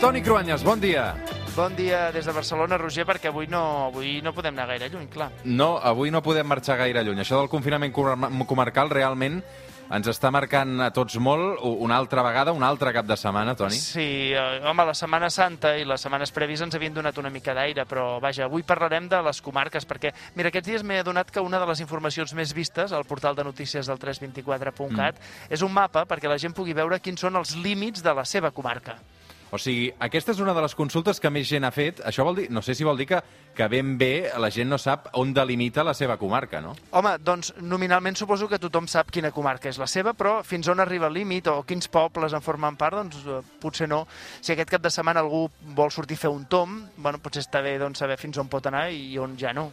Toni 0.00 0.20
Cruanyes, 0.20 0.62
bon 0.62 0.76
dia. 0.76 1.14
Bon 1.56 1.72
dia 1.72 2.10
des 2.12 2.26
de 2.28 2.32
Barcelona, 2.36 2.76
Roger, 2.76 3.06
perquè 3.08 3.30
avui 3.30 3.46
no, 3.48 3.86
avui 3.86 4.18
no 4.20 4.34
podem 4.36 4.52
anar 4.52 4.66
gaire 4.74 4.90
lluny, 4.92 5.06
clar. 5.08 5.30
No, 5.48 5.78
avui 5.80 6.12
no 6.12 6.20
podem 6.20 6.44
marxar 6.44 6.76
gaire 6.82 7.00
lluny. 7.00 7.22
Això 7.24 7.38
del 7.40 7.48
confinament 7.48 7.94
comarcal 7.96 8.92
realment 8.92 9.40
ens 9.96 10.10
està 10.12 10.28
marcant 10.34 10.82
a 10.84 10.90
tots 10.92 11.16
molt 11.22 11.62
una 11.64 11.96
altra 11.96 12.20
vegada, 12.26 12.52
un 12.52 12.66
altre 12.66 12.92
cap 12.92 13.08
de 13.08 13.16
setmana, 13.16 13.54
Toni. 13.56 13.78
Sí, 13.80 14.34
eh, 14.36 14.60
home, 14.68 14.84
la 14.84 14.94
Setmana 14.98 15.32
Santa 15.32 15.72
i 15.80 15.88
les 15.88 16.04
setmanes 16.04 16.34
prèvies 16.34 16.60
ens 16.66 16.76
havien 16.76 16.92
donat 16.92 17.16
una 17.22 17.32
mica 17.32 17.54
d'aire, 17.56 17.86
però 17.88 18.20
vaja, 18.20 18.50
avui 18.50 18.66
parlarem 18.68 19.08
de 19.08 19.24
les 19.24 19.40
comarques, 19.40 19.88
perquè, 19.88 20.12
mira, 20.36 20.52
aquests 20.52 20.74
dies 20.74 20.84
m'he 20.84 21.00
adonat 21.00 21.32
que 21.32 21.40
una 21.40 21.62
de 21.62 21.72
les 21.72 21.80
informacions 21.80 22.36
més 22.36 22.52
vistes 22.52 22.92
al 22.92 23.08
portal 23.08 23.38
de 23.38 23.48
notícies 23.48 23.88
del 23.88 24.02
324.cat 24.02 25.16
mm. 25.16 25.52
és 25.56 25.64
un 25.64 25.72
mapa 25.72 26.04
perquè 26.04 26.28
la 26.28 26.36
gent 26.36 26.52
pugui 26.52 26.76
veure 26.76 27.00
quins 27.00 27.24
són 27.24 27.40
els 27.40 27.56
límits 27.56 28.04
de 28.04 28.12
la 28.12 28.28
seva 28.28 28.52
comarca. 28.52 29.00
O 29.54 29.58
sigui, 29.62 29.90
aquesta 30.02 30.34
és 30.34 30.40
una 30.42 30.54
de 30.56 30.62
les 30.64 30.74
consultes 30.74 31.20
que 31.22 31.30
més 31.30 31.46
gent 31.46 31.64
ha 31.66 31.70
fet. 31.74 32.00
Això 32.08 32.24
vol 32.26 32.40
dir, 32.40 32.46
no 32.50 32.62
sé 32.66 32.74
si 32.74 32.86
vol 32.86 32.98
dir 32.98 33.06
que, 33.12 33.20
que 33.54 33.68
ben 33.70 33.94
bé 33.98 34.32
la 34.42 34.50
gent 34.50 34.68
no 34.72 34.78
sap 34.78 35.08
on 35.20 35.32
delimita 35.36 35.84
la 35.86 35.94
seva 35.94 36.16
comarca, 36.18 36.60
no? 36.60 36.74
Home, 36.98 37.14
doncs 37.22 37.52
nominalment 37.62 38.18
suposo 38.18 38.50
que 38.50 38.60
tothom 38.62 38.88
sap 38.90 39.12
quina 39.14 39.30
comarca 39.34 39.70
és 39.70 39.78
la 39.78 39.86
seva, 39.90 40.16
però 40.18 40.40
fins 40.46 40.66
on 40.72 40.82
arriba 40.82 41.06
el 41.06 41.14
límit 41.20 41.50
o 41.52 41.60
quins 41.68 41.86
pobles 41.92 42.34
en 42.34 42.42
formen 42.42 42.78
part, 42.80 42.98
doncs 42.98 43.22
eh, 43.22 43.40
potser 43.62 43.88
no. 43.90 44.02
Si 44.40 44.52
aquest 44.52 44.74
cap 44.74 44.82
de 44.82 44.90
setmana 44.90 45.22
algú 45.22 45.46
vol 45.78 45.94
sortir 45.94 46.18
a 46.18 46.26
fer 46.26 46.34
un 46.34 46.46
tom, 46.50 46.80
bueno, 46.96 47.22
potser 47.22 47.46
està 47.46 47.62
bé 47.62 47.78
doncs, 47.78 48.02
saber 48.02 48.18
fins 48.18 48.38
on 48.42 48.50
pot 48.50 48.66
anar 48.66 48.88
i 48.90 49.14
on 49.22 49.38
ja 49.38 49.54
no. 49.54 49.70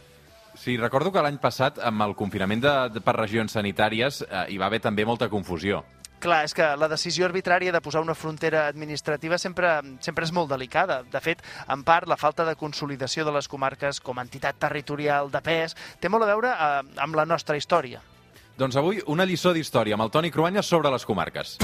Sí, 0.54 0.76
recordo 0.78 1.10
que 1.10 1.22
l'any 1.22 1.40
passat, 1.42 1.80
amb 1.82 2.04
el 2.06 2.14
confinament 2.14 2.62
de, 2.62 2.74
de, 2.94 3.02
per 3.02 3.16
regions 3.18 3.56
sanitàries, 3.58 4.22
eh, 4.22 4.46
hi 4.54 4.58
va 4.62 4.70
haver 4.70 4.80
també 4.84 5.06
molta 5.06 5.28
confusió. 5.28 5.82
Clar, 6.24 6.46
és 6.46 6.54
que 6.56 6.64
la 6.80 6.86
decisió 6.88 7.26
arbitrària 7.26 7.72
de 7.74 7.82
posar 7.84 8.00
una 8.00 8.14
frontera 8.16 8.62
administrativa 8.70 9.36
sempre, 9.36 9.74
sempre 10.00 10.24
és 10.24 10.32
molt 10.32 10.48
delicada. 10.48 11.02
De 11.12 11.20
fet, 11.20 11.42
en 11.68 11.82
part, 11.84 12.08
la 12.08 12.16
falta 12.16 12.46
de 12.48 12.54
consolidació 12.56 13.26
de 13.28 13.34
les 13.36 13.48
comarques 13.52 14.00
com 14.00 14.16
a 14.16 14.24
entitat 14.24 14.56
territorial 14.56 15.28
de 15.28 15.44
pes 15.44 15.76
té 16.00 16.08
molt 16.08 16.24
a 16.24 16.30
veure 16.32 16.54
eh, 16.54 16.70
amb 17.04 17.20
la 17.20 17.28
nostra 17.28 17.60
història. 17.60 18.00
Doncs 18.56 18.80
avui 18.80 19.02
una 19.04 19.28
lliçó 19.28 19.52
d'història 19.52 19.98
amb 19.98 20.06
el 20.06 20.14
Toni 20.16 20.32
Cruanyes 20.32 20.64
sobre 20.64 20.94
les 20.96 21.04
comarques. 21.04 21.58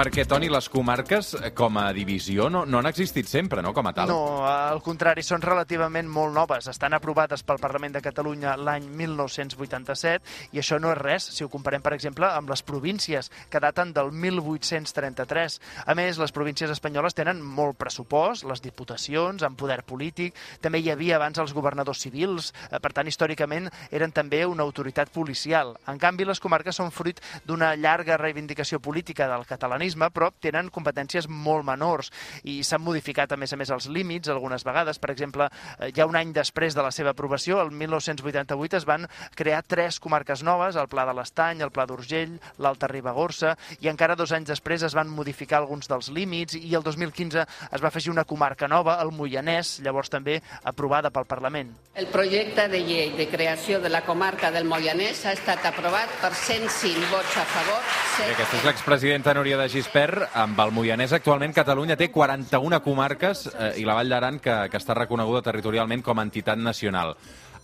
Perquè, 0.00 0.22
Toni, 0.24 0.48
les 0.48 0.64
comarques 0.72 1.34
eh, 1.36 1.50
com 1.52 1.76
a 1.76 1.82
divisió 1.92 2.46
no, 2.48 2.62
no 2.64 2.78
han 2.78 2.86
existit 2.88 3.28
sempre, 3.28 3.60
no?, 3.60 3.74
com 3.76 3.84
a 3.84 3.90
tal. 3.92 4.08
No, 4.08 4.46
al 4.48 4.78
contrari, 4.80 5.20
són 5.20 5.42
relativament 5.44 6.06
molt 6.08 6.32
noves. 6.32 6.70
Estan 6.72 6.96
aprovades 6.96 7.42
pel 7.44 7.60
Parlament 7.60 7.92
de 7.92 8.00
Catalunya 8.00 8.54
l'any 8.56 8.86
1987 8.96 10.56
i 10.56 10.62
això 10.62 10.78
no 10.80 10.94
és 10.94 10.96
res 10.96 11.26
si 11.34 11.44
ho 11.44 11.50
comparem, 11.52 11.84
per 11.84 11.92
exemple, 11.92 12.24
amb 12.24 12.48
les 12.48 12.64
províncies, 12.64 13.28
que 13.52 13.60
daten 13.60 13.92
del 13.92 14.08
1833. 14.22 15.58
A 15.84 15.96
més, 16.00 16.16
les 16.22 16.32
províncies 16.32 16.72
espanyoles 16.72 17.18
tenen 17.20 17.44
molt 17.44 17.76
pressupost, 17.76 18.48
les 18.48 18.64
diputacions, 18.64 19.44
amb 19.44 19.60
poder 19.60 19.82
polític, 19.84 20.40
també 20.64 20.80
hi 20.80 20.88
havia 20.94 21.20
abans 21.20 21.44
els 21.44 21.52
governadors 21.52 22.00
civils, 22.06 22.54
eh, 22.70 22.80
per 22.80 22.94
tant, 22.96 23.12
històricament 23.12 23.68
eren 23.90 24.16
també 24.16 24.46
una 24.48 24.64
autoritat 24.64 25.12
policial. 25.12 25.76
En 25.92 26.00
canvi, 26.00 26.24
les 26.24 26.40
comarques 26.40 26.80
són 26.80 26.88
fruit 26.88 27.20
d'una 27.44 27.74
llarga 27.76 28.16
reivindicació 28.16 28.80
política 28.80 29.28
del 29.28 29.44
catalanisme 29.44 29.89
urbanisme, 29.90 30.10
però 30.10 30.30
tenen 30.40 30.70
competències 30.70 31.28
molt 31.28 31.64
menors 31.64 32.10
i 32.44 32.62
s'han 32.62 32.82
modificat, 32.82 33.32
a 33.32 33.36
més 33.36 33.52
a 33.52 33.56
més, 33.56 33.70
els 33.70 33.88
límits 33.88 34.28
algunes 34.28 34.64
vegades. 34.64 34.98
Per 34.98 35.10
exemple, 35.10 35.48
eh, 35.78 35.92
ja 35.94 36.06
un 36.06 36.16
any 36.16 36.32
després 36.32 36.74
de 36.74 36.82
la 36.82 36.90
seva 36.90 37.10
aprovació, 37.10 37.60
el 37.60 37.70
1988, 37.70 38.76
es 38.76 38.84
van 38.84 39.06
crear 39.34 39.62
tres 39.62 40.00
comarques 40.00 40.42
noves, 40.42 40.76
el 40.76 40.88
Pla 40.88 41.04
de 41.06 41.14
l'Estany, 41.14 41.62
el 41.62 41.70
Pla 41.70 41.86
d'Urgell, 41.86 42.38
l'Alta 42.58 42.88
Ribagorça, 42.88 43.56
i 43.80 43.88
encara 43.88 44.16
dos 44.16 44.32
anys 44.32 44.48
després 44.48 44.82
es 44.82 44.94
van 44.94 45.08
modificar 45.08 45.58
alguns 45.58 45.88
dels 45.88 46.10
límits 46.10 46.54
i 46.54 46.74
el 46.74 46.82
2015 46.82 47.46
es 47.70 47.82
va 47.82 47.88
afegir 47.88 48.10
una 48.10 48.24
comarca 48.24 48.68
nova, 48.68 49.00
el 49.02 49.10
Moianès, 49.10 49.80
llavors 49.82 50.10
també 50.10 50.40
aprovada 50.64 51.10
pel 51.10 51.26
Parlament. 51.26 51.74
El 51.94 52.06
projecte 52.06 52.68
de 52.68 52.82
llei 52.84 53.10
de 53.16 53.28
creació 53.28 53.80
de 53.80 53.88
la 53.88 54.02
comarca 54.02 54.50
del 54.50 54.64
Moianès 54.64 55.24
ha 55.26 55.32
estat 55.32 55.64
aprovat 55.66 56.10
per 56.20 56.32
105 56.34 57.10
vots 57.10 57.36
a 57.36 57.44
favor. 57.44 57.82
Aquesta 58.30 58.56
és 58.58 58.64
l'expresidenta 58.64 59.34
Núria 59.34 59.56
de 59.56 59.68
Gispert, 59.80 60.26
amb 60.36 60.58
el 60.60 60.74
Moianès 60.76 61.14
actualment 61.16 61.54
Catalunya 61.56 61.94
té 61.96 62.10
41 62.12 62.82
comarques 62.84 63.46
eh, 63.48 63.70
i 63.80 63.86
la 63.88 63.94
Vall 63.96 64.10
d'Aran 64.12 64.36
que, 64.44 64.56
que 64.68 64.76
està 64.76 64.92
reconeguda 64.98 65.40
territorialment 65.46 66.02
com 66.04 66.18
a 66.20 66.24
entitat 66.26 66.60
nacional. 66.60 67.14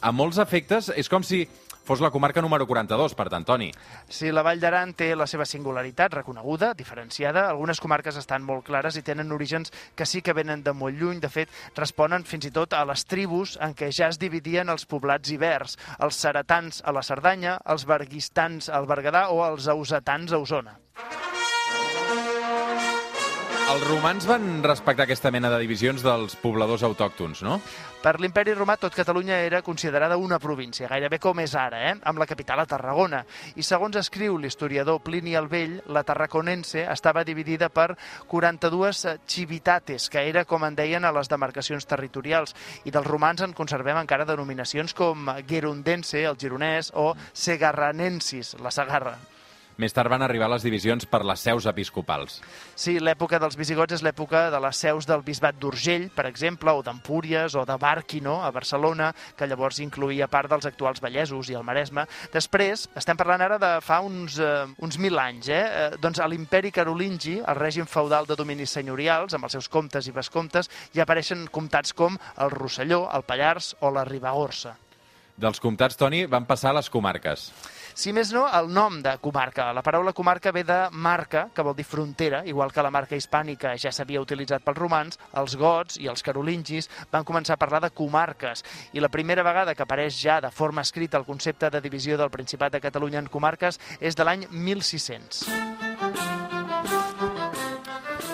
A 0.00 0.12
molts 0.16 0.38
efectes 0.40 0.88
és 0.96 1.10
com 1.12 1.26
si 1.26 1.42
fos 1.84 2.00
la 2.00 2.10
comarca 2.10 2.40
número 2.40 2.64
42, 2.66 3.12
per 3.18 3.26
tant, 3.28 3.44
Toni. 3.44 3.68
Sí, 4.08 4.30
la 4.32 4.40
Vall 4.46 4.62
d'Aran 4.62 4.94
té 4.96 5.10
la 5.12 5.26
seva 5.28 5.44
singularitat 5.44 6.16
reconeguda, 6.16 6.70
diferenciada. 6.78 7.50
Algunes 7.50 7.82
comarques 7.84 8.16
estan 8.16 8.46
molt 8.48 8.64
clares 8.70 8.96
i 8.96 9.04
tenen 9.04 9.36
orígens 9.36 9.74
que 9.94 10.08
sí 10.08 10.24
que 10.24 10.32
venen 10.32 10.64
de 10.64 10.72
molt 10.72 10.96
lluny. 10.96 11.20
De 11.20 11.28
fet, 11.28 11.52
responen 11.76 12.24
fins 12.24 12.48
i 12.48 12.54
tot 12.54 12.72
a 12.72 12.80
les 12.88 13.04
tribus 13.04 13.58
en 13.60 13.76
què 13.76 13.90
ja 13.92 14.08
es 14.08 14.16
dividien 14.22 14.72
els 14.72 14.88
poblats 14.88 15.36
ibers. 15.36 15.76
Els 16.00 16.24
ceretans 16.24 16.80
a 16.80 16.96
la 16.96 17.04
Cerdanya, 17.04 17.60
els 17.68 17.84
berguistans 17.84 18.72
al 18.72 18.88
Berguedà 18.88 19.28
o 19.36 19.44
els 19.50 19.68
ausetans 19.68 20.32
a 20.32 20.40
Osona. 20.40 20.78
Els 23.66 23.82
romans 23.82 24.22
van 24.30 24.44
respectar 24.62 25.02
aquesta 25.08 25.32
mena 25.34 25.48
de 25.50 25.56
divisions 25.58 26.04
dels 26.06 26.36
pobladors 26.38 26.84
autòctons, 26.86 27.40
no? 27.42 27.56
Per 27.98 28.12
l'imperi 28.22 28.54
romà 28.54 28.76
tot 28.78 28.94
Catalunya 28.94 29.40
era 29.42 29.58
considerada 29.66 30.20
una 30.22 30.38
província, 30.38 30.86
gairebé 30.86 31.18
com 31.18 31.42
és 31.42 31.56
ara, 31.58 31.80
eh? 31.88 31.96
amb 32.06 32.22
la 32.22 32.28
capital 32.30 32.62
a 32.62 32.68
Tarragona. 32.70 33.24
I 33.58 33.66
segons 33.66 33.98
escriu 33.98 34.38
l'historiador 34.38 35.02
Plini 35.02 35.34
el 35.34 35.50
Vell, 35.50 35.80
la 35.90 36.06
tarraconense 36.06 36.86
estava 36.86 37.26
dividida 37.26 37.66
per 37.66 37.96
42 38.30 39.04
civitates, 39.26 40.10
que 40.14 40.28
era 40.30 40.46
com 40.46 40.62
en 40.62 40.78
deien 40.78 41.04
a 41.04 41.14
les 41.18 41.26
demarcacions 41.26 41.90
territorials. 41.90 42.54
I 42.86 42.94
dels 42.94 43.10
romans 43.10 43.42
en 43.42 43.50
conservem 43.50 43.98
encara 43.98 44.30
denominacions 44.30 44.94
com 44.94 45.26
Gerundense, 45.50 46.22
el 46.22 46.38
gironès, 46.38 46.94
o 46.94 47.16
Segarranensis, 47.34 48.60
la 48.62 48.70
Segarra. 48.70 49.18
Més 49.76 49.92
tard 49.92 50.08
van 50.08 50.22
arribar 50.24 50.48
les 50.48 50.64
divisions 50.64 51.04
per 51.04 51.20
les 51.28 51.42
seus 51.44 51.66
episcopals. 51.68 52.38
Sí, 52.74 52.94
l'època 52.96 53.36
dels 53.42 53.58
visigots 53.60 53.92
és 53.92 54.04
l'època 54.04 54.46
de 54.52 54.60
les 54.64 54.78
seus 54.80 55.04
del 55.08 55.20
bisbat 55.26 55.58
d'Urgell, 55.60 56.06
per 56.16 56.24
exemple, 56.30 56.72
o 56.72 56.80
d'Empúries, 56.86 57.52
o 57.60 57.66
de 57.68 57.76
Bàrquino, 57.80 58.38
a 58.40 58.48
Barcelona, 58.56 59.10
que 59.36 59.48
llavors 59.48 59.82
incluïa 59.84 60.30
part 60.32 60.48
dels 60.48 60.64
actuals 60.70 61.04
Vallesos 61.04 61.50
i 61.52 61.58
el 61.60 61.66
Maresme. 61.68 62.06
Després, 62.32 62.86
estem 62.96 63.20
parlant 63.20 63.44
ara 63.44 63.60
de 63.60 63.74
fa 63.84 64.00
uns, 64.00 64.38
eh, 64.40 64.64
uns 64.80 64.96
mil 64.96 65.20
anys, 65.20 65.52
eh? 65.52 65.60
eh 65.60 66.00
doncs 66.00 66.24
a 66.24 66.30
l'imperi 66.30 66.72
carolingi, 66.72 67.36
el 67.44 67.60
règim 67.60 67.84
feudal 67.84 68.24
de 68.24 68.36
dominis 68.36 68.72
senyorials, 68.72 69.36
amb 69.36 69.44
els 69.44 69.58
seus 69.58 69.68
comtes 69.68 70.08
i 70.08 70.16
vescomtes, 70.16 70.72
ja 70.96 71.04
apareixen 71.04 71.46
comtats 71.52 71.92
com 71.92 72.16
el 72.40 72.50
Rosselló, 72.50 73.10
el 73.12 73.28
Pallars 73.28 73.74
o 73.80 73.92
la 73.92 74.08
Ribagorça. 74.08 74.78
Dels 75.36 75.60
comtats, 75.60 75.98
Toni, 76.00 76.24
van 76.24 76.46
passar 76.48 76.72
a 76.72 76.78
les 76.78 76.88
comarques. 76.88 77.50
Si 77.96 78.12
més 78.12 78.28
no, 78.28 78.42
el 78.52 78.66
nom 78.76 78.98
de 79.00 79.14
comarca. 79.24 79.70
La 79.72 79.80
paraula 79.80 80.12
comarca 80.12 80.50
ve 80.52 80.66
de 80.68 80.76
marca, 80.92 81.46
que 81.56 81.64
vol 81.64 81.72
dir 81.78 81.86
frontera, 81.88 82.42
igual 82.44 82.68
que 82.68 82.84
la 82.84 82.90
marca 82.92 83.16
hispànica 83.16 83.72
ja 83.80 83.88
s'havia 83.88 84.20
utilitzat 84.20 84.66
pels 84.66 84.76
romans, 84.76 85.16
els 85.40 85.56
gots 85.56 85.96
i 86.04 86.10
els 86.12 86.20
carolingis 86.26 86.90
van 87.08 87.24
començar 87.24 87.56
a 87.56 87.62
parlar 87.64 87.80
de 87.86 87.94
comarques. 87.96 88.66
I 88.92 89.00
la 89.00 89.08
primera 89.08 89.46
vegada 89.48 89.74
que 89.74 89.86
apareix 89.88 90.20
ja 90.20 90.42
de 90.44 90.52
forma 90.52 90.84
escrita 90.84 91.16
el 91.16 91.24
concepte 91.24 91.72
de 91.72 91.80
divisió 91.80 92.20
del 92.20 92.34
Principat 92.36 92.76
de 92.76 92.84
Catalunya 92.84 93.24
en 93.24 93.32
comarques 93.32 93.80
és 93.96 94.12
de 94.12 94.28
l'any 94.28 94.44
1600. 94.52 95.85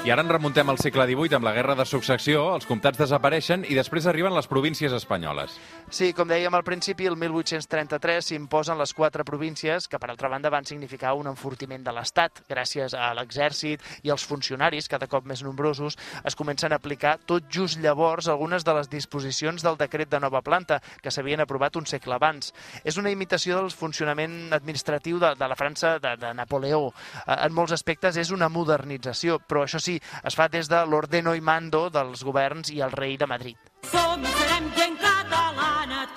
I 0.03 0.11
ara 0.11 0.25
ens 0.25 0.33
remuntem 0.35 0.67
al 0.67 0.81
segle 0.83 1.05
XVIII 1.07 1.37
amb 1.37 1.45
la 1.47 1.53
Guerra 1.55 1.77
de 1.79 1.85
Successió, 1.87 2.41
els 2.57 2.65
comtats 2.67 2.99
desapareixen 2.99 3.63
i 3.71 3.77
després 3.79 4.09
arriben 4.11 4.35
les 4.35 4.49
províncies 4.51 4.91
espanyoles. 4.97 5.53
Sí, 5.95 6.09
com 6.11 6.27
dèiem 6.27 6.57
al 6.59 6.65
principi, 6.67 7.07
el 7.07 7.15
1833 7.21 8.33
s'imposen 8.33 8.81
les 8.81 8.91
quatre 8.99 9.23
províncies 9.23 9.87
que, 9.87 10.01
per 10.03 10.09
altra 10.11 10.27
banda, 10.33 10.51
van 10.51 10.67
significar 10.67 11.13
un 11.15 11.29
enfortiment 11.31 11.85
de 11.87 11.95
l'Estat. 11.95 12.41
Gràcies 12.51 12.97
a 12.99 13.13
l'exèrcit 13.15 13.85
i 14.03 14.11
als 14.11 14.25
funcionaris, 14.27 14.89
cada 14.91 15.07
cop 15.07 15.29
més 15.29 15.45
nombrosos, 15.47 15.95
es 16.27 16.35
comencen 16.35 16.75
a 16.75 16.81
aplicar 16.83 17.15
tot 17.23 17.47
just 17.47 17.79
llavors 17.79 18.27
algunes 18.27 18.67
de 18.67 18.75
les 18.75 18.91
disposicions 18.91 19.63
del 19.63 19.79
decret 19.79 20.11
de 20.11 20.19
nova 20.19 20.43
planta 20.43 20.81
que 20.99 21.15
s'havien 21.15 21.45
aprovat 21.47 21.79
un 21.79 21.87
segle 21.87 22.19
abans. 22.19 22.51
És 22.83 22.99
una 22.99 23.15
imitació 23.15 23.61
del 23.61 23.71
funcionament 23.71 24.51
administratiu 24.51 25.23
de, 25.23 25.37
de 25.39 25.53
la 25.55 25.61
França 25.63 25.95
de, 26.03 26.17
de 26.19 26.35
Napoleó. 26.35 26.89
Eh, 27.23 27.39
en 27.39 27.55
molts 27.55 27.79
aspectes 27.79 28.19
és 28.19 28.35
una 28.35 28.51
modernització, 28.51 29.39
però 29.47 29.63
això 29.63 29.79
sí, 29.79 29.92
sí, 29.93 30.01
es 30.25 30.39
fa 30.39 30.49
des 30.53 30.71
de 30.73 30.83
l'ordeno 30.89 31.35
i 31.37 31.45
mando 31.45 31.89
dels 31.93 32.25
governs 32.25 32.73
i 32.73 32.81
el 32.81 32.93
rei 32.93 33.17
de 33.21 33.27
Madrid. 33.27 33.59
Som, 33.93 34.25
serem 34.39 34.71
gent 34.79 35.02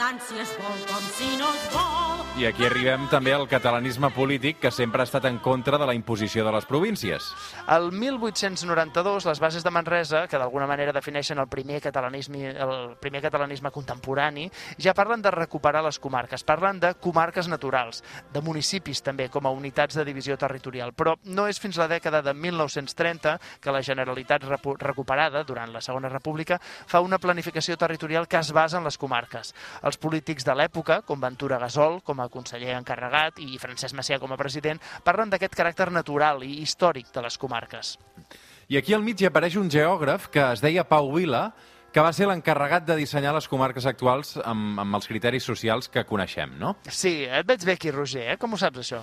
tant 0.05 0.19
si 0.21 0.37
es 0.37 0.51
vol 0.61 0.81
com 0.85 1.05
si 1.15 1.31
no 1.39 1.49
es 1.49 1.65
vol. 1.73 2.21
I 2.35 2.43
aquí 2.49 2.65
arribem 2.67 3.05
també 3.07 3.31
al 3.31 3.45
catalanisme 3.47 4.09
polític, 4.11 4.57
que 4.59 4.69
sempre 4.69 4.99
ha 5.01 5.07
estat 5.07 5.23
en 5.29 5.37
contra 5.39 5.77
de 5.79 5.85
la 5.87 5.93
imposició 5.95 6.43
de 6.43 6.51
les 6.51 6.65
províncies. 6.67 7.29
El 7.71 7.93
1892, 7.95 9.25
les 9.25 9.39
bases 9.39 9.63
de 9.63 9.71
Manresa, 9.71 10.25
que 10.27 10.37
d'alguna 10.37 10.67
manera 10.67 10.91
defineixen 10.93 11.39
el 11.39 11.47
primer 11.47 11.79
catalanisme, 11.81 12.51
el 12.51 12.97
primer 12.99 13.21
catalanisme 13.23 13.71
contemporani, 13.71 14.49
ja 14.77 14.93
parlen 14.93 15.23
de 15.23 15.31
recuperar 15.31 15.81
les 15.85 15.97
comarques, 16.03 16.43
parlen 16.43 16.81
de 16.83 16.91
comarques 16.99 17.47
naturals, 17.47 18.03
de 18.35 18.43
municipis 18.43 19.01
també, 19.01 19.29
com 19.31 19.47
a 19.47 19.55
unitats 19.55 19.95
de 19.95 20.05
divisió 20.05 20.35
territorial. 20.37 20.91
Però 20.91 21.15
no 21.31 21.47
és 21.47 21.61
fins 21.63 21.79
la 21.79 21.87
dècada 21.87 22.21
de 22.21 22.35
1930 22.35 23.37
que 23.63 23.73
la 23.73 23.81
Generalitat 23.81 24.43
recuperada, 24.83 25.45
durant 25.47 25.71
la 25.71 25.81
Segona 25.81 26.11
República, 26.11 26.59
fa 26.59 26.99
una 26.99 27.17
planificació 27.17 27.79
territorial 27.79 28.27
que 28.27 28.43
es 28.43 28.51
basa 28.51 28.77
en 28.77 28.91
les 28.91 28.99
comarques. 28.99 29.55
Els 29.81 29.94
polítics 30.01 30.45
de 30.47 30.55
l'època, 30.55 31.01
com 31.05 31.21
Ventura 31.21 31.59
Gasol, 31.61 32.01
com 32.05 32.19
a 32.21 32.29
conseller 32.31 32.73
encarregat, 32.77 33.39
i 33.43 33.59
Francesc 33.61 33.95
Macià 33.97 34.19
com 34.21 34.33
a 34.33 34.39
president, 34.39 34.81
parlen 35.03 35.31
d'aquest 35.31 35.55
caràcter 35.57 35.91
natural 35.91 36.43
i 36.43 36.61
històric 36.63 37.13
de 37.13 37.23
les 37.25 37.37
comarques. 37.37 37.95
I 38.67 38.79
aquí 38.79 38.95
al 38.95 39.05
mig 39.05 39.21
hi 39.21 39.29
apareix 39.29 39.59
un 39.61 39.69
geògraf 39.69 40.29
que 40.33 40.43
es 40.55 40.63
deia 40.63 40.87
Pau 40.89 41.11
Vila, 41.13 41.49
que 41.95 42.03
va 42.03 42.11
ser 42.11 42.25
l'encarregat 42.27 42.83
de 42.83 42.97
dissenyar 42.99 43.31
les 43.35 43.45
comarques 43.47 43.85
actuals 43.87 44.33
amb, 44.43 44.81
amb 44.83 44.97
els 44.97 45.07
criteris 45.07 45.45
socials 45.47 45.87
que 45.87 46.03
coneixem, 46.03 46.57
no? 46.59 46.73
Sí, 46.89 47.21
et 47.23 47.47
veig 47.47 47.63
bé 47.63 47.77
aquí, 47.77 47.93
Roger, 47.93 48.25
eh? 48.33 48.37
Com 48.41 48.57
ho 48.57 48.59
saps, 48.59 48.81
això? 48.83 48.99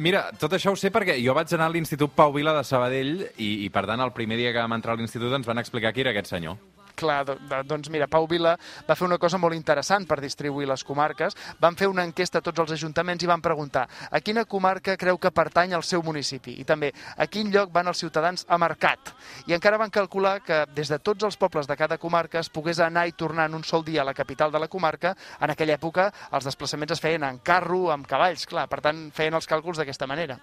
Mira, 0.00 0.22
tot 0.38 0.54
això 0.54 0.72
ho 0.72 0.78
sé 0.78 0.92
perquè 0.94 1.18
jo 1.20 1.34
vaig 1.34 1.52
anar 1.52 1.66
a 1.68 1.74
l'Institut 1.74 2.14
Pau 2.16 2.32
Vila 2.32 2.54
de 2.56 2.62
Sabadell 2.64 3.26
i, 3.36 3.66
i 3.66 3.68
per 3.74 3.82
tant, 3.90 4.00
el 4.00 4.14
primer 4.16 4.38
dia 4.38 4.54
que 4.54 4.62
vam 4.62 4.78
entrar 4.78 4.94
a 4.94 5.00
l'Institut 5.00 5.34
ens 5.36 5.48
van 5.50 5.60
explicar 5.60 5.92
qui 5.92 6.04
era 6.04 6.14
aquest 6.14 6.30
senyor. 6.30 6.56
Clar, 7.00 7.24
doncs 7.64 7.88
mira, 7.88 8.08
Pau 8.10 8.26
Vila 8.28 8.52
va 8.86 8.96
fer 8.98 9.06
una 9.06 9.16
cosa 9.18 9.38
molt 9.40 9.56
interessant 9.56 10.04
per 10.08 10.18
distribuir 10.20 10.68
les 10.68 10.84
comarques. 10.84 11.36
Van 11.60 11.78
fer 11.78 11.88
una 11.88 12.04
enquesta 12.04 12.40
a 12.40 12.44
tots 12.44 12.60
els 12.60 12.74
ajuntaments 12.76 13.24
i 13.24 13.30
van 13.30 13.40
preguntar 13.40 13.86
a 14.10 14.20
quina 14.20 14.44
comarca 14.44 14.98
creu 15.00 15.16
que 15.18 15.32
pertany 15.32 15.72
al 15.72 15.84
seu 15.86 16.04
municipi 16.04 16.58
i 16.60 16.66
també 16.68 16.90
a 17.16 17.26
quin 17.26 17.52
lloc 17.54 17.72
van 17.72 17.88
els 17.88 18.02
ciutadans 18.02 18.44
a 18.48 18.58
mercat. 18.60 19.14
I 19.48 19.56
encara 19.56 19.80
van 19.80 19.94
calcular 19.94 20.40
que 20.44 20.64
des 20.76 20.92
de 20.92 20.98
tots 20.98 21.24
els 21.24 21.38
pobles 21.40 21.68
de 21.70 21.76
cada 21.80 21.98
comarca 21.98 22.40
es 22.40 22.52
pogués 22.52 22.82
anar 22.84 23.06
i 23.08 23.16
tornar 23.16 23.48
en 23.48 23.56
un 23.56 23.64
sol 23.64 23.84
dia 23.84 24.02
a 24.02 24.08
la 24.08 24.14
capital 24.14 24.52
de 24.52 24.60
la 24.60 24.68
comarca. 24.68 25.14
En 25.40 25.50
aquella 25.50 25.78
època 25.80 26.10
els 26.32 26.44
desplaçaments 26.44 26.92
es 26.92 27.00
feien 27.00 27.24
en 27.24 27.40
carro, 27.40 27.86
amb 27.94 28.06
cavalls, 28.06 28.44
clar, 28.50 28.68
per 28.68 28.82
tant 28.84 29.08
feien 29.16 29.34
els 29.34 29.48
càlculs 29.48 29.80
d'aquesta 29.80 30.10
manera. 30.10 30.36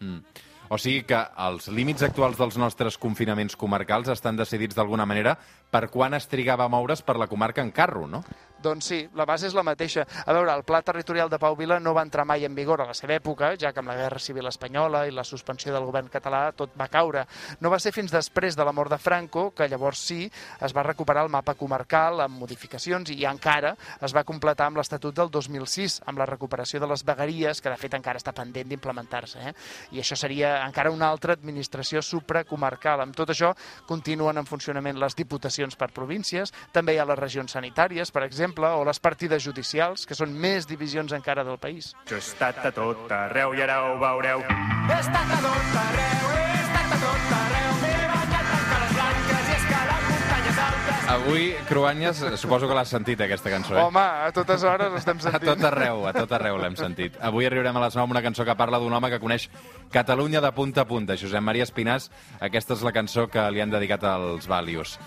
Mm. 0.00 0.50
O 0.68 0.78
sigui 0.80 1.02
que 1.08 1.18
els 1.46 1.68
límits 1.68 2.02
actuals 2.06 2.38
dels 2.40 2.56
nostres 2.60 2.96
confinaments 3.00 3.56
comarcals 3.56 4.08
estan 4.12 4.38
decidits 4.40 4.76
d'alguna 4.76 5.06
manera 5.06 5.36
per 5.70 5.88
quan 5.92 6.14
es 6.16 6.28
trigava 6.30 6.64
a 6.64 6.72
moure's 6.72 7.02
per 7.04 7.18
la 7.20 7.28
comarca 7.28 7.62
en 7.62 7.70
carro, 7.70 8.06
no? 8.08 8.22
Doncs 8.64 8.86
sí, 8.88 9.02
la 9.12 9.26
base 9.28 9.44
és 9.50 9.54
la 9.54 9.62
mateixa. 9.66 10.06
A 10.24 10.32
veure, 10.32 10.52
el 10.54 10.62
pla 10.64 10.80
territorial 10.80 11.28
de 11.28 11.38
Pau 11.40 11.56
Vila 11.56 11.76
no 11.82 11.92
va 11.92 12.04
entrar 12.06 12.24
mai 12.24 12.46
en 12.46 12.54
vigor 12.56 12.80
a 12.80 12.86
la 12.88 12.94
seva 12.96 13.12
època, 13.18 13.50
ja 13.60 13.74
que 13.74 13.82
amb 13.82 13.90
la 13.92 13.96
Guerra 13.98 14.22
Civil 14.22 14.48
Espanyola 14.48 15.02
i 15.04 15.12
la 15.12 15.24
suspensió 15.28 15.72
del 15.74 15.84
govern 15.84 16.08
català 16.08 16.46
tot 16.56 16.72
va 16.80 16.88
caure. 16.88 17.26
No 17.60 17.68
va 17.68 17.78
ser 17.82 17.92
fins 17.92 18.12
després 18.14 18.56
de 18.56 18.64
la 18.64 18.72
mort 18.72 18.92
de 18.94 18.96
Franco 18.98 19.50
que 19.52 19.68
llavors 19.68 20.00
sí 20.00 20.30
es 20.64 20.72
va 20.72 20.86
recuperar 20.86 21.26
el 21.26 21.32
mapa 21.32 21.54
comarcal 21.60 22.22
amb 22.24 22.40
modificacions 22.40 23.12
i 23.12 23.26
encara 23.28 23.74
es 24.00 24.14
va 24.16 24.24
completar 24.24 24.70
amb 24.70 24.80
l'Estatut 24.80 25.12
del 25.16 25.28
2006, 25.34 26.00
amb 26.08 26.22
la 26.22 26.28
recuperació 26.30 26.80
de 26.80 26.88
les 26.88 27.04
vegueries, 27.04 27.60
que 27.60 27.68
de 27.68 27.80
fet 27.80 27.98
encara 28.00 28.20
està 28.22 28.32
pendent 28.32 28.72
d'implementar-se. 28.72 29.44
Eh? 29.50 29.54
I 29.92 30.00
això 30.00 30.16
seria 30.16 30.54
encara 30.64 30.92
una 30.94 31.10
altra 31.12 31.36
administració 31.36 32.00
supracomarcal. 32.00 33.04
Amb 33.04 33.16
tot 33.16 33.34
això 33.34 33.52
continuen 33.88 34.40
en 34.40 34.48
funcionament 34.48 34.96
les 35.00 35.16
diputacions 35.20 35.76
per 35.76 35.92
províncies, 35.92 36.54
també 36.72 36.96
hi 36.96 37.02
ha 37.02 37.08
les 37.08 37.20
regions 37.20 37.52
sanitàries, 37.58 38.08
per 38.14 38.24
exemple, 38.24 38.53
exemple, 38.54 38.68
o 38.70 38.84
les 38.84 39.00
partides 39.00 39.42
judicials, 39.42 40.06
que 40.06 40.14
són 40.14 40.32
més 40.32 40.66
divisions 40.66 41.12
encara 41.12 41.44
del 41.44 41.58
país. 41.58 41.92
Jo 42.08 42.16
he 42.16 42.22
estat 42.22 42.62
a 42.64 42.70
tot 42.72 43.10
arreu 43.10 43.54
i 43.54 43.62
ara 43.62 43.80
ho 43.88 43.98
veureu. 43.98 44.44
He 44.44 44.98
estat 44.98 45.32
a 45.34 45.38
tot 45.42 45.78
arreu, 45.82 46.28
he 46.38 46.60
estat 46.60 46.94
a 46.94 46.98
tot 47.02 47.32
arreu, 47.38 47.72
m'he 47.82 47.94
banyat 48.12 48.52
en 48.54 48.62
cales 48.70 48.94
blanques 48.94 49.48
i 49.48 49.56
escalat 49.58 50.06
muntanyes 50.10 50.60
altes. 50.68 51.08
Avui, 51.14 51.48
Cruanyes, 51.68 52.22
suposo 52.40 52.68
que 52.70 52.78
l'has 52.78 52.94
sentit, 52.94 53.20
aquesta 53.26 53.50
cançó, 53.50 53.74
eh? 53.76 53.82
Home, 53.82 54.06
a 54.28 54.30
totes 54.36 54.62
hores 54.62 54.94
estem 55.00 55.20
sentint. 55.20 55.50
A 55.50 55.54
tot 55.54 55.66
arreu, 55.72 56.06
a 56.06 56.14
tot 56.14 56.32
arreu 56.38 56.58
l'hem 56.62 56.78
sentit. 56.78 57.18
Avui 57.20 57.50
arribarem 57.50 57.76
a 57.76 57.84
les 57.88 57.98
9 57.98 58.06
amb 58.06 58.16
una 58.16 58.22
cançó 58.22 58.46
que 58.46 58.56
parla 58.56 58.78
d'un 58.78 58.92
home 58.92 59.10
que 59.10 59.20
coneix 59.22 59.50
Catalunya 59.90 60.40
de 60.40 60.50
punta 60.54 60.82
a 60.82 60.88
punta, 60.88 61.18
Josep 61.18 61.42
Maria 61.42 61.66
Espinàs. 61.66 62.10
Aquesta 62.40 62.74
és 62.74 62.82
la 62.86 62.94
cançó 62.94 63.28
que 63.30 63.50
li 63.50 63.62
han 63.62 63.70
dedicat 63.70 64.02
als 64.06 64.48
Valius. 64.50 64.98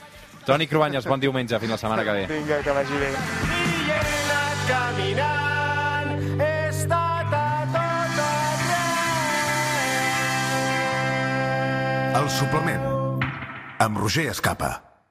Toni 0.48 0.64
Cruanyes, 0.64 1.04
bon 1.04 1.20
diumenge, 1.20 1.58
fins 1.60 1.74
la 1.74 1.78
setmana 1.82 2.06
que 2.08 2.14
ve. 2.16 2.22
Vinga, 2.30 2.62
que 2.64 2.72
vagi 2.72 2.96
bé. 3.02 3.10
I 3.12 3.18
he 3.84 3.98
anat 4.00 4.62
caminant, 4.70 6.14
he 6.40 6.52
estat 6.70 7.36
a 7.36 7.68
tot 7.74 8.22
arreu. 8.24 8.96
El 12.24 12.28
suplement, 12.40 12.88
amb 13.84 14.00
Roger 14.00 14.32
Escapa. 14.32 14.72